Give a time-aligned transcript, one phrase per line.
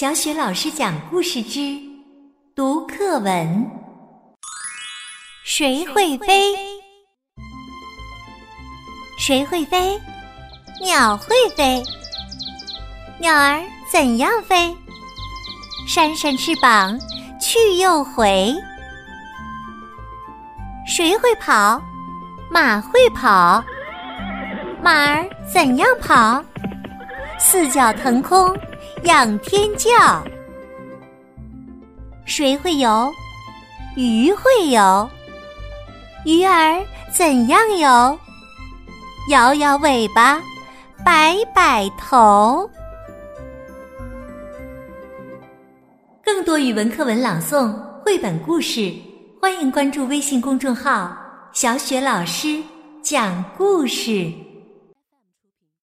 [0.00, 1.76] 小雪老师讲故事之
[2.54, 3.68] 读课文：
[5.44, 6.54] 谁会飞？
[9.18, 10.00] 谁会飞？
[10.80, 11.82] 鸟会飞。
[13.18, 14.72] 鸟儿怎样飞？
[15.88, 16.96] 扇扇翅膀，
[17.40, 18.54] 去又回。
[20.86, 21.82] 谁会跑？
[22.48, 23.64] 马会跑。
[24.80, 26.40] 马儿怎样跑？
[27.38, 28.54] 四脚腾空。
[29.04, 30.24] 仰天叫，
[32.24, 33.10] 谁会游？
[33.96, 35.08] 鱼会游。
[36.24, 38.18] 鱼儿怎样游？
[39.30, 40.40] 摇摇尾巴，
[41.04, 42.68] 摆摆头。
[46.24, 47.72] 更多语文课文朗诵、
[48.04, 48.92] 绘本故事，
[49.40, 51.16] 欢迎关注微信公众号
[51.52, 52.60] “小雪老师
[53.00, 54.32] 讲故事”。